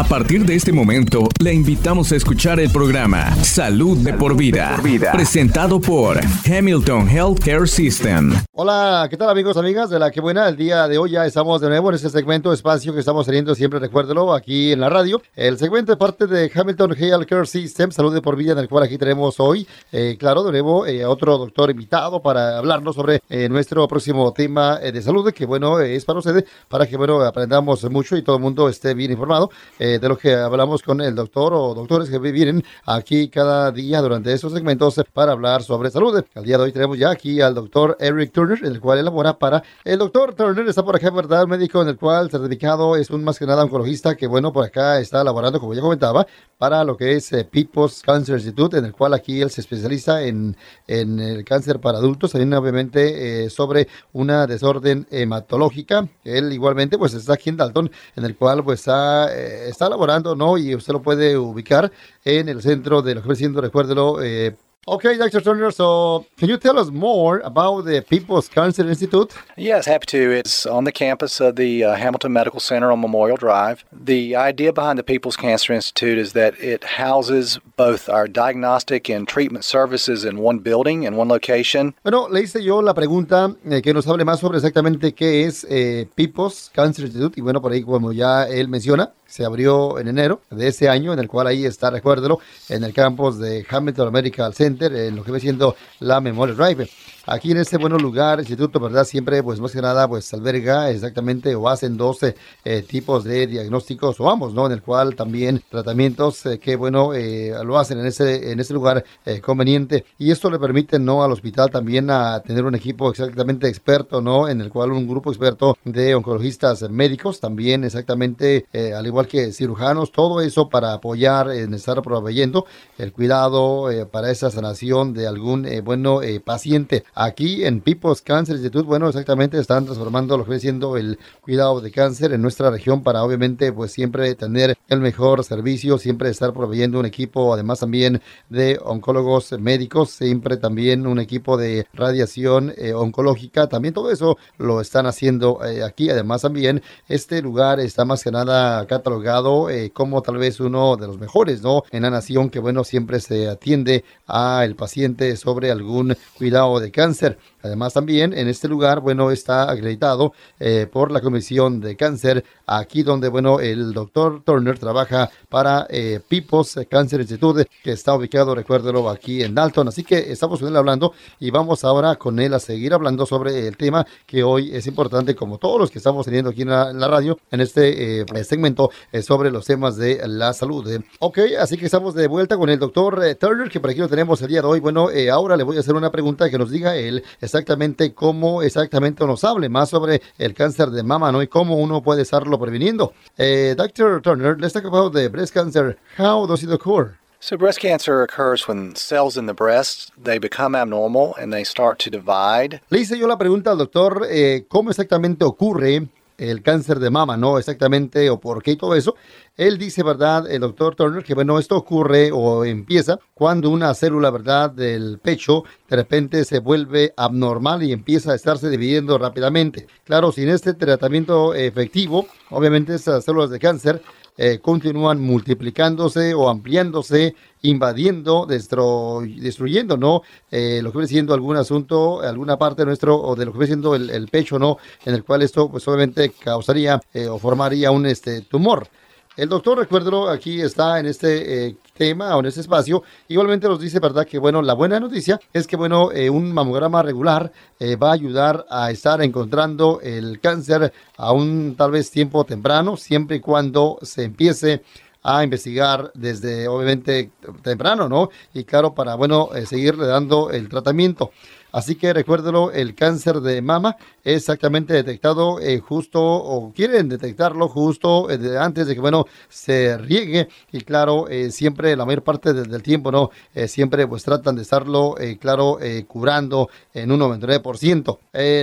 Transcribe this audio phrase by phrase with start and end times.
[0.00, 4.80] A partir de este momento, le invitamos a escuchar el programa Salud de por vida,
[5.12, 8.32] presentado por Hamilton Healthcare System.
[8.52, 10.48] Hola, ¿qué tal amigos, amigas de la que buena?
[10.48, 13.54] El día de hoy ya estamos de nuevo en este segmento, espacio que estamos teniendo
[13.54, 15.20] siempre, recuérdelo, aquí en la radio.
[15.36, 18.84] El segmento es parte de Hamilton Healthcare System, Salud de por vida, en el cual
[18.84, 23.50] aquí tenemos hoy, eh, claro, de nuevo, eh, otro doctor invitado para hablarnos sobre eh,
[23.50, 28.16] nuestro próximo tema de salud, que bueno, es para ustedes, para que bueno, aprendamos mucho
[28.16, 29.50] y todo el mundo esté bien informado.
[29.89, 34.00] Eh, de lo que hablamos con el doctor o doctores que vienen aquí cada día
[34.00, 36.22] durante estos segmentos para hablar sobre salud.
[36.34, 39.62] El día de hoy tenemos ya aquí al doctor Eric Turner, el cual elabora para...
[39.84, 41.46] El doctor Turner está por acá, ¿verdad?
[41.46, 45.00] médico en el cual certificado es un más que nada oncologista que, bueno, por acá
[45.00, 46.26] está elaborando, como ya comentaba,
[46.58, 50.22] para lo que es eh, People's Cancer Institute, en el cual aquí él se especializa
[50.22, 56.08] en, en el cáncer para adultos, también obviamente eh, sobre una desorden hematológica.
[56.24, 60.36] Él igualmente pues está aquí en Dalton, en el cual pues está, eh, está laborando,
[60.36, 60.58] ¿no?
[60.58, 61.90] Y usted lo puede ubicar
[62.22, 63.28] en el centro de lo que
[63.62, 64.54] recuérdelo, eh,
[64.88, 65.42] Okay, Dr.
[65.42, 69.34] Turner, so can you tell us more about the People's Cancer Institute?
[69.54, 70.30] Yes, happy to.
[70.30, 73.84] It's on the campus of the uh, Hamilton Medical Center on Memorial Drive.
[73.92, 79.28] The idea behind the People's Cancer Institute is that it houses both our diagnostic and
[79.28, 81.94] treatment services in one building, in one location.
[82.02, 85.66] Bueno, le hice yo la pregunta eh, que nos hable más sobre exactamente qué es
[85.68, 87.38] eh, People's Cancer Institute.
[87.38, 91.12] Y bueno, por ahí, como ya él menciona, se abrió en enero de ese año,
[91.12, 95.24] en el cual ahí está, recuérdelo, en el campus de Hamilton Medical Center, en lo
[95.24, 96.88] que ve siendo la Memorial Drive.
[97.26, 99.04] Aquí en este buen lugar, instituto, ¿verdad?
[99.04, 104.18] Siempre, pues más que nada, pues alberga exactamente o hacen 12 eh, tipos de diagnósticos
[104.20, 104.64] o ambos, ¿no?
[104.64, 108.72] En el cual también tratamientos eh, que, bueno, eh, lo hacen en ese, en ese
[108.72, 109.04] lugar
[109.42, 110.06] conveniente.
[110.18, 111.22] Y esto le permite, ¿no?
[111.22, 114.48] Al hospital también a tener un equipo exactamente experto, ¿no?
[114.48, 120.10] En el cual un grupo experto de oncologistas médicos, también exactamente, al igual que cirujanos,
[120.10, 126.20] todo eso para apoyar en estar proveyendo el cuidado para esa sanación de algún, bueno,
[126.44, 127.04] paciente.
[127.14, 131.80] Aquí en People's Cancer Institute, bueno, exactamente están transformando lo que viene siendo el cuidado
[131.80, 136.52] de cáncer en nuestra región para obviamente pues siempre tener el mejor servicio, siempre estar
[136.52, 142.92] proveyendo un equipo, además también de oncólogos médicos, siempre también un equipo de radiación eh,
[142.94, 146.10] oncológica, también todo eso lo están haciendo eh, aquí.
[146.10, 151.06] Además también este lugar está más que nada catalogado eh, como tal vez uno de
[151.06, 151.82] los mejores, ¿no?
[151.90, 156.99] En la nación que bueno, siempre se atiende al paciente sobre algún cuidado de cáncer
[157.00, 157.38] cáncer.
[157.62, 163.02] Además también en este lugar, bueno, está acreditado eh, por la Comisión de Cáncer, aquí
[163.02, 169.08] donde, bueno, el doctor Turner trabaja para eh, People's Cancer Institute, que está ubicado, recuérdelo,
[169.10, 169.88] aquí en Dalton.
[169.88, 173.66] Así que estamos con él hablando y vamos ahora con él a seguir hablando sobre
[173.66, 177.08] el tema que hoy es importante, como todos los que estamos teniendo aquí en la,
[177.08, 178.90] radio, en este eh, segmento
[179.22, 181.00] sobre los temas de la salud.
[181.18, 184.40] Ok, así que estamos de vuelta con el doctor Turner, que por aquí lo tenemos
[184.42, 184.80] el día de hoy.
[184.80, 189.26] Bueno, ahora le voy a hacer una pregunta que nos diga él exactamente cómo exactamente
[189.26, 191.42] nos hable más sobre el cáncer de mama, ¿no?
[191.42, 193.12] Y cómo uno puede estarlo previniendo.
[193.36, 194.22] Eh, Dr.
[194.22, 195.98] Turner, let's talk about the breast cancer.
[196.16, 197.16] How does it occur?
[197.42, 201.98] So breast cancer occurs when cells in the breast they become abnormal and they start
[202.04, 202.80] to divide.
[202.90, 206.06] Le hice yo la pregunta al doctor eh, cómo exactamente ocurre
[206.40, 207.58] el cáncer de mama, ¿no?
[207.58, 209.14] Exactamente, o por qué y todo eso.
[209.56, 210.50] Él dice, ¿verdad?
[210.50, 214.70] El doctor Turner, que bueno, esto ocurre o empieza cuando una célula, ¿verdad?
[214.70, 219.86] Del pecho de repente se vuelve abnormal y empieza a estarse dividiendo rápidamente.
[220.04, 224.02] Claro, sin este tratamiento efectivo, obviamente estas células de cáncer
[224.36, 230.22] eh, continúan multiplicándose o ampliándose, invadiendo, destruyendo, ¿no?
[230.50, 233.66] Eh, lo que viene siendo algún asunto, alguna parte nuestro, o de lo que viene
[233.66, 234.78] siendo el, pecho, ¿no?
[235.04, 238.88] En el cual esto, pues obviamente causaría eh, o formaría un este, tumor.
[239.36, 243.02] El doctor, recuérdelo, aquí está en este tema o en este espacio.
[243.28, 244.26] Igualmente nos dice, ¿verdad?
[244.26, 248.14] Que bueno, la buena noticia es que bueno, eh, un mamograma regular eh, va a
[248.14, 253.98] ayudar a estar encontrando el cáncer a un tal vez tiempo temprano, siempre y cuando
[254.00, 254.82] se empiece
[255.22, 257.32] a investigar desde obviamente
[257.62, 258.30] temprano, ¿no?
[258.54, 261.32] Y claro, para, bueno, seguirle dando el tratamiento.
[261.72, 267.68] Así que recuérdelo, el cáncer de mama es exactamente detectado eh, justo o quieren detectarlo
[267.68, 270.48] justo eh, antes de que, bueno, se riegue.
[270.72, 273.30] Y claro, eh, siempre, la mayor parte del, tiempo, ¿no?
[273.66, 275.78] siempre pues tratan de estarlo, claro,
[276.08, 278.18] curando en un 99%.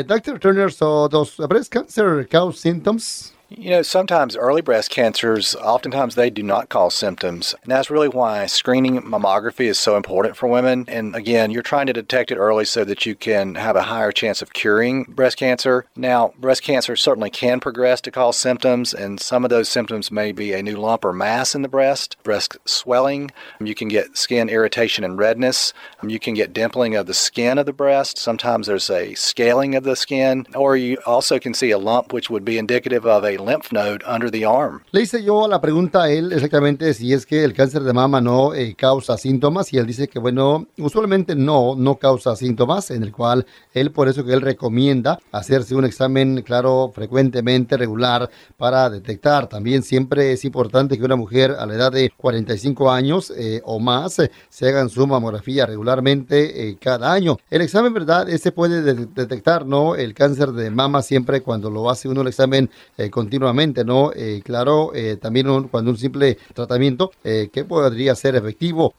[0.08, 0.40] Dr.
[0.40, 3.37] Turner, so does breast cancer cause symptoms?
[3.50, 7.56] You know, sometimes early breast cancers, oftentimes they do not cause symptoms.
[7.64, 10.84] And that's really why screening mammography is so important for women.
[10.90, 14.12] And again, you're trying to detect it early so that you can have a higher
[14.12, 15.86] chance of curing breast cancer.
[15.96, 20.34] Now, breast cancer certainly can progress to cause symptoms, and some of those symptoms may
[20.34, 23.32] be a new lump or mass in the breast, breast swelling.
[23.62, 25.72] You can get skin irritation and redness.
[26.06, 28.18] You can get dimpling of the skin of the breast.
[28.18, 32.30] Sometimes there's a scaling of the skin, or you also can see a lump, which
[32.30, 34.82] would be indicative of a lymph node under the arm.
[34.92, 38.22] Le hice yo la pregunta a él exactamente si es que el cáncer de mama
[38.22, 43.04] no eh, causa síntomas y él dice que bueno, usualmente no, no causa síntomas, en
[43.04, 48.90] el cual él por eso que él recomienda hacerse un examen, claro, frecuentemente, regular, para
[48.90, 49.48] detectar.
[49.48, 53.80] También siempre es importante que una mujer a la edad de 45 años eh, o
[53.80, 57.38] más eh, se hagan su mamografía regularmente eh, cada año.
[57.50, 58.30] El examen, ¿verdad?
[58.30, 59.96] Ese puede de detectar, ¿no?
[59.96, 64.14] El cáncer de mama siempre cuando lo hace uno el examen eh, continuamente, ¿no?
[64.16, 68.94] Eh, claro, eh, también cuando un simple tratamiento eh, que podría ser efectivo.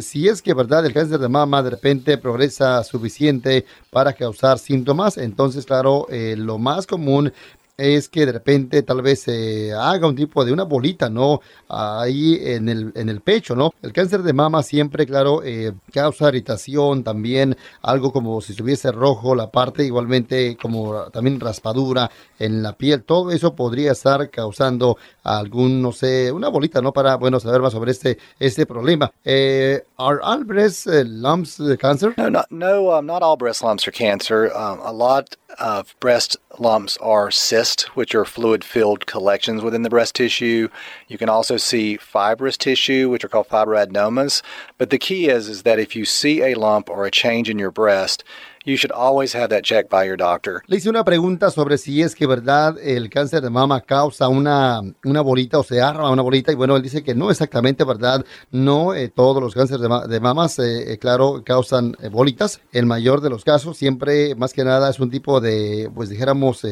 [0.00, 0.86] Si es que, ¿verdad?
[0.86, 6.86] El cáncer de mama de repente progresa suficiente para causar síntomas, entonces, claro, lo más
[6.86, 7.32] común
[7.76, 11.40] es que de repente tal vez se haga un tipo de una bolita, ¿no?
[11.68, 13.72] Ahí en el, en el pecho, ¿no?
[13.82, 19.34] El cáncer de mama siempre, claro, eh, causa irritación, también algo como si estuviese rojo,
[19.34, 25.80] la parte igualmente como también raspadura en la piel, todo eso podría estar causando algún,
[25.80, 26.92] no sé, una bolita, ¿no?
[26.92, 29.12] Para, bueno, saber más sobre este, este problema.
[29.24, 32.14] Eh, ¿Are all breast eh, lumps uh, cancer?
[32.16, 34.52] No, not, no, um, not all breast lumps are cancer.
[34.54, 37.61] Um, a lot of breast lumps are cysts,
[37.94, 40.68] which are fluid filled collections within the breast tissue.
[41.08, 44.42] You can also see fibrous tissue, which are called fibroadenomas.
[44.78, 47.58] But the key is, is that if you see a lump or a change in
[47.58, 48.24] your breast,
[48.64, 50.62] you should always have that checked by your doctor.
[50.66, 54.80] Le hice una pregunta sobre si es que verdad el cáncer de mama causa una,
[55.04, 58.24] una bolita o se arma una bolita y bueno, él dice que no exactamente verdad,
[58.50, 62.60] no eh, todos los cánceres de, de mamas, eh, eh, claro, causan bolitas.
[62.72, 66.64] El mayor de los casos siempre, más que nada, es un tipo de, pues dijéramos,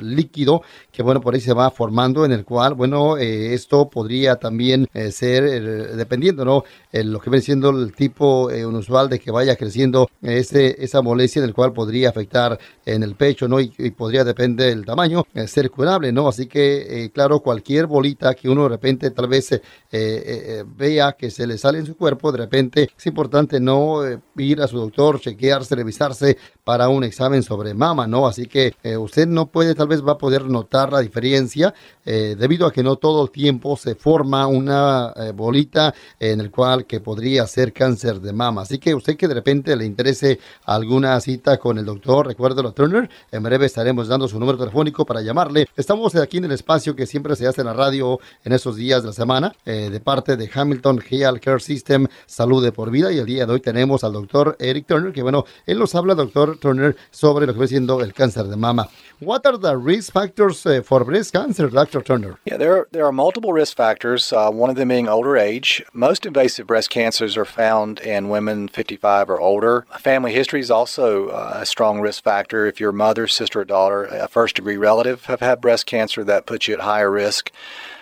[0.00, 0.62] líquido
[0.92, 5.96] que bueno, por ahí se va formando en el cual, bueno, esto podría también ser,
[5.96, 6.64] dependiendo, ¿no?
[6.92, 11.44] lo que viene siendo el tipo unusual de que vaya creciendo ese, esa molestia en
[11.44, 13.60] el cual podría afectar en el pecho, ¿no?
[13.60, 16.28] Y, podría, depender del tamaño, eh, ser curable, ¿no?
[16.28, 19.60] Así que, eh, claro, cualquier bolita que uno de repente tal vez
[19.92, 24.00] eh, vea que se le sale en su cuerpo, de repente es importante no
[24.36, 28.26] ir a su doctor, chequearse, revisarse para un examen sobre mama, ¿no?
[28.26, 32.72] Así que usted no puede, tal vez va a poder notar la diferencia debido a
[32.72, 37.72] que no todo el tiempo se forma una bolita en el cual que podría ser
[37.72, 38.62] cáncer de mama.
[38.62, 43.08] Así que usted que de repente le interese alguna cita con el doctor, recuérdelo Turner,
[43.32, 45.66] en breve estaremos dando su número telefónico para llamarle.
[45.74, 49.02] Estamos aquí en el espacio que siempre se hace en la radio en esos días
[49.02, 53.10] de la semana, eh, de parte de Hamilton Health Care System, Salud de por Vida,
[53.10, 56.14] y el día de hoy tenemos al doctor Eric Turner, que bueno, él nos habla,
[56.14, 58.90] doctor Turner, sobre lo que va siendo el cáncer de mama.
[59.20, 62.02] What are the risk factors uh, for breast cancer, Dr.
[62.02, 62.36] Turner?
[62.44, 65.82] Yeah, there are, there are multiple risk factors, uh, one of them being older age.
[65.94, 69.86] Most invasive breast cancers are found in women 55 or older.
[70.00, 72.66] Family history is also uh, a strong risk factor.
[72.66, 76.46] If your mother, sister, or daughter, a first degree relative, have had breast cancer, that
[76.46, 77.50] puts you at higher risk.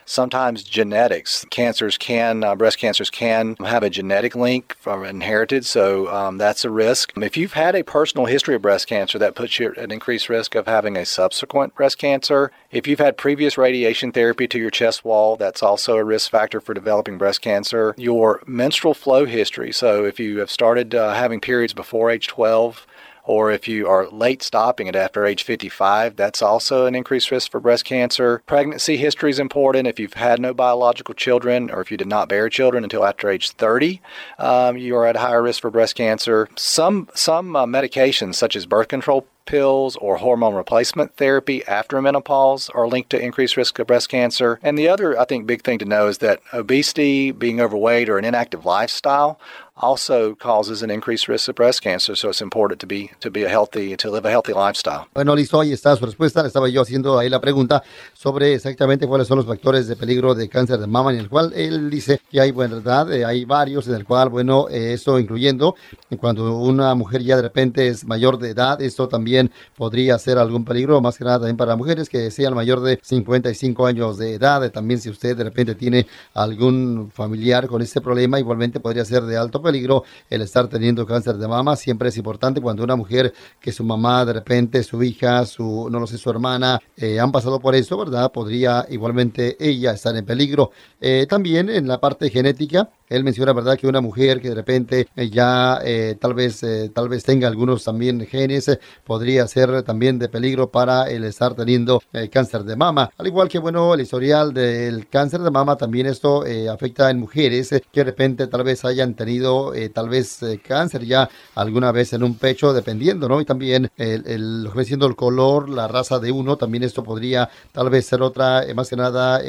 [0.05, 6.13] Sometimes genetics, cancers can, uh, breast cancers can have a genetic link from inherited, so
[6.13, 7.13] um, that's a risk.
[7.17, 10.29] If you've had a personal history of breast cancer, that puts you at an increased
[10.29, 12.51] risk of having a subsequent breast cancer.
[12.71, 16.61] If you've had previous radiation therapy to your chest wall, that's also a risk factor
[16.61, 17.95] for developing breast cancer.
[17.97, 22.87] Your menstrual flow history, so if you have started uh, having periods before age 12,
[23.25, 27.51] or if you are late stopping it after age 55, that's also an increased risk
[27.51, 28.43] for breast cancer.
[28.47, 29.87] Pregnancy history is important.
[29.87, 33.31] If you've had no biological children or if you did not bear children until after
[33.31, 34.01] age 30,
[34.39, 36.49] um, you are at higher risk for breast cancer.
[36.57, 42.71] Some some uh, medications, such as birth control pills or hormone replacement therapy after menopause
[42.71, 44.59] are linked to increased risk of breast cancer.
[44.63, 48.19] And the other, I think, big thing to know is that obesity, being overweight, or
[48.19, 49.41] an inactive lifestyle
[49.77, 52.17] also causes an increased risk of breast cancer.
[52.17, 55.07] So it's important to be to be a healthy to live a healthy lifestyle.
[55.15, 56.43] Bueno, listo, ahí está su respuesta.
[56.43, 60.35] Le estaba yo haciendo ahí la pregunta sobre exactamente cuáles son los factores de peligro
[60.35, 63.45] de cáncer de mama, en el cual él dice que hay, bueno, verdad, eh, hay
[63.45, 65.75] varios, en el cual, bueno, eh, eso incluyendo
[66.21, 70.65] cuando una mujer ya de repente es mayor de edad, esto también podría ser algún
[70.65, 74.71] peligro, más que nada también para mujeres que sean mayor de 55 años de edad.
[74.71, 79.37] También si usted de repente tiene algún familiar con este problema, igualmente podría ser de
[79.37, 81.77] alto peligro el estar teniendo cáncer de mama.
[81.77, 86.01] Siempre es importante cuando una mujer que su mamá, de repente su hija, su, no
[86.01, 88.33] lo sé, su hermana, eh, han pasado por eso, ¿verdad?
[88.33, 90.71] Podría igualmente ella estar en peligro.
[91.01, 95.07] Eh, también en la parte genética, él menciona, ¿verdad?, que una mujer que de repente
[95.17, 100.19] eh, ya eh, tal vez eh, tal vez tenga algunos también genes, podría ser también
[100.19, 103.11] de peligro para el estar teniendo cáncer de mama.
[103.19, 107.71] Al igual que, bueno, el historial del cáncer de mama, también esto afecta en mujeres
[107.71, 112.35] que de repente tal vez hayan tenido tal vez cáncer ya alguna vez en un
[112.37, 113.41] pecho, dependiendo, ¿no?
[113.41, 117.91] Y también el, lo que el color, la raza de uno, también esto podría tal
[117.91, 119.41] vez ser otra, más que nada,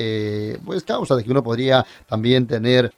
[0.66, 2.92] pues causa de que uno podría también tener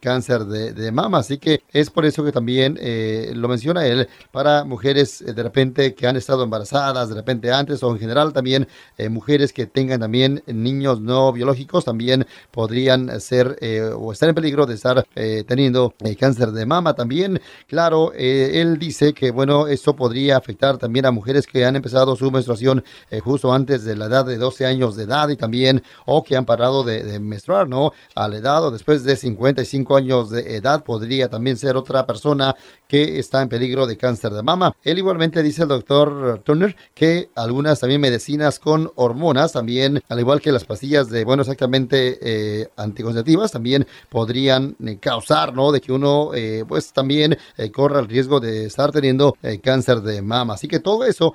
[0.00, 1.18] cáncer cáncer de, mama.
[1.18, 5.42] Así que es por eso que también eh, lo menciona él para mujeres eh, de
[5.42, 9.64] repente que han estado embarazadas, de repente antes o en general también eh, mujeres que
[9.64, 13.58] tengan también niños no biológicos también podrían ser
[13.96, 15.06] o estar en peligro de estar
[15.46, 17.40] teniendo cáncer de mama también.
[17.66, 22.30] Claro, él dice que bueno, esto podría afectar también a mujeres que han empezado su
[22.30, 22.84] menstruación
[23.22, 26.44] justo antes de la edad de 12 años de edad y también o que han
[26.44, 27.92] parado de, de menstruar, ¿no?
[28.14, 32.06] A la edad o después de 55 años años de edad podría también ser otra
[32.06, 32.54] persona
[32.88, 34.76] que está en peligro de cáncer de mama.
[34.82, 40.40] Él igualmente dice el doctor Turner que algunas también medicinas con hormonas, también al igual
[40.40, 45.72] que las pastillas de, bueno, exactamente eh, anticonceptivas, también podrían eh, causar, ¿no?
[45.72, 47.38] De que uno, eh, pues también
[47.72, 50.54] corra el riesgo de estar teniendo cáncer de mama.
[50.54, 51.34] Así que todo eso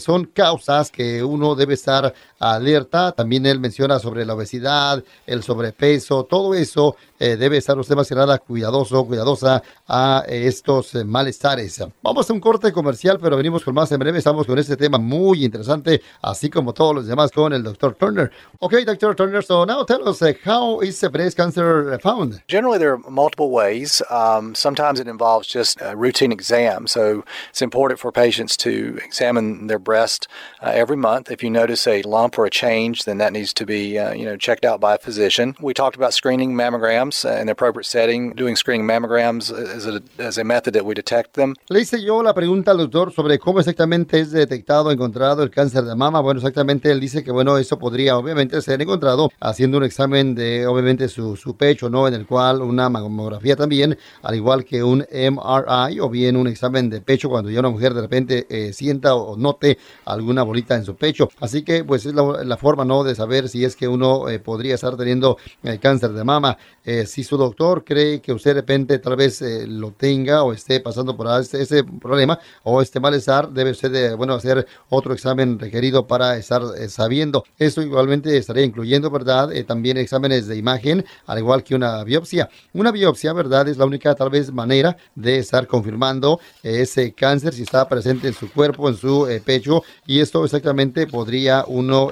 [0.00, 3.12] son causas que uno debe estar alerta.
[3.12, 8.38] También él menciona sobre la obesidad, el sobrepeso, todo eso debe estar más que nada
[8.38, 11.84] cuidadoso, cuidadosa a estos eh, malestares.
[12.02, 14.18] Vamos a un corte comercial, pero venimos con más en breve.
[14.18, 17.94] Estamos con este tema muy interesante, así como todos los demás con el Dr.
[17.94, 18.30] Turner.
[18.60, 19.14] Okay, Dr.
[19.14, 22.42] Turner, so now tell us uh, how is breast cancer found?
[22.48, 24.02] Generally, there are multiple ways.
[24.10, 29.66] Um, sometimes it involves just a routine exam, so it's important for patients to examine
[29.66, 30.28] their breast
[30.62, 31.30] uh, every month.
[31.30, 34.24] If you notice a lump or a change, then that needs to be uh, you
[34.24, 35.54] know checked out by a physician.
[35.60, 40.38] We talked about screening mammograms in the appropriate setting, doing screening mammograms as a, as
[40.38, 41.54] a method that we detect them.
[41.68, 45.84] Le hice yo la pregunta al doctor sobre cómo exactamente es detectado, encontrado el cáncer
[45.84, 46.20] de mama.
[46.20, 50.66] Bueno, exactamente él dice que, bueno, eso podría obviamente ser encontrado haciendo un examen de,
[50.66, 52.08] obviamente, su, su pecho, ¿no?
[52.08, 56.90] En el cual una mamografía también, al igual que un MRI o bien un examen
[56.90, 60.84] de pecho cuando ya una mujer de repente eh, sienta o note alguna bolita en
[60.84, 61.28] su pecho.
[61.40, 63.04] Así que, pues, es la, la forma, ¿no?
[63.04, 66.56] De saber si es que uno eh, podría estar teniendo el cáncer de mama.
[66.84, 70.52] Eh, si su doctor cree que usted de repente tal vez eh, lo tenga o
[70.52, 75.58] esté pasando por ese, problema o este malestar, debe usted de, bueno, hacer otro examen
[75.58, 77.44] requerido para estar eh, sabiendo.
[77.58, 79.52] Esto igualmente estaría incluyendo, ¿verdad?
[79.52, 82.48] Eh, también exámenes de imagen, al igual que una biopsia.
[82.72, 83.68] Una biopsia, ¿verdad?
[83.68, 88.34] Es la única tal vez manera de estar confirmando ese cáncer si está presente en
[88.34, 92.10] su cuerpo, en su pecho y esto exactamente podría uno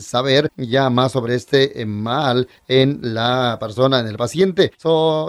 [0.00, 4.72] saber ya más sobre este mal en la persona, en el paciente.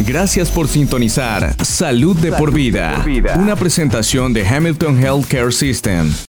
[0.00, 3.02] Gracias por sintonizar Salud de por vida,
[3.38, 6.12] una presentación de Hamilton Healthcare System.